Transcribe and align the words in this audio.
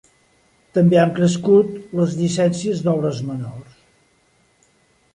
També 0.77 0.97
han 1.01 1.11
crescut 1.19 1.77
les 2.01 2.17
llicències 2.23 2.83
d’obres 2.89 3.23
menors. 3.31 3.81